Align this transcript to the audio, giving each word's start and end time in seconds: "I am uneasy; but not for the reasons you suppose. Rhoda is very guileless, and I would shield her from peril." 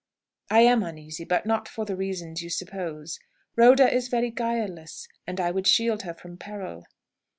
"I 0.49 0.61
am 0.61 0.81
uneasy; 0.81 1.25
but 1.25 1.45
not 1.45 1.67
for 1.67 1.85
the 1.85 1.95
reasons 1.95 2.41
you 2.41 2.49
suppose. 2.49 3.19
Rhoda 3.55 3.87
is 3.93 4.07
very 4.07 4.31
guileless, 4.31 5.07
and 5.27 5.39
I 5.39 5.51
would 5.51 5.67
shield 5.67 6.01
her 6.01 6.15
from 6.15 6.37
peril." 6.37 6.85